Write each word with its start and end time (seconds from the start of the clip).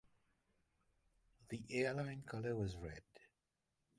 The 1.49 1.61
airline 1.69 2.23
colour 2.25 2.55
was 2.55 2.75
red. 2.75 3.03